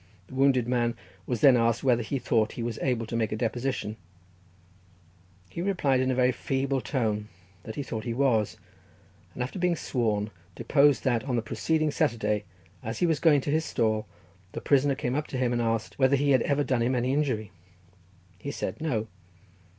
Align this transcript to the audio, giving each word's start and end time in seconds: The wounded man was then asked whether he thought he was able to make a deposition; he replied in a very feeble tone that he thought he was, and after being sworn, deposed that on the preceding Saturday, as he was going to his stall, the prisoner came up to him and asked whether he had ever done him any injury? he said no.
The 0.25 0.33
wounded 0.33 0.67
man 0.67 0.95
was 1.27 1.41
then 1.41 1.55
asked 1.55 1.83
whether 1.83 2.01
he 2.01 2.17
thought 2.17 2.53
he 2.53 2.63
was 2.63 2.79
able 2.81 3.05
to 3.05 3.15
make 3.15 3.31
a 3.31 3.35
deposition; 3.35 3.97
he 5.47 5.61
replied 5.61 5.99
in 5.99 6.09
a 6.09 6.15
very 6.15 6.31
feeble 6.31 6.81
tone 6.81 7.27
that 7.61 7.75
he 7.75 7.83
thought 7.83 8.03
he 8.03 8.11
was, 8.15 8.57
and 9.35 9.43
after 9.43 9.59
being 9.59 9.75
sworn, 9.75 10.31
deposed 10.55 11.03
that 11.03 11.23
on 11.25 11.35
the 11.35 11.43
preceding 11.43 11.91
Saturday, 11.91 12.45
as 12.81 12.97
he 12.97 13.05
was 13.05 13.19
going 13.19 13.41
to 13.41 13.51
his 13.51 13.63
stall, 13.63 14.07
the 14.53 14.59
prisoner 14.61 14.95
came 14.95 15.13
up 15.13 15.27
to 15.27 15.37
him 15.37 15.53
and 15.53 15.61
asked 15.61 15.99
whether 15.99 16.15
he 16.15 16.31
had 16.31 16.41
ever 16.41 16.63
done 16.63 16.81
him 16.81 16.95
any 16.95 17.13
injury? 17.13 17.51
he 18.39 18.49
said 18.49 18.81
no. 18.81 19.05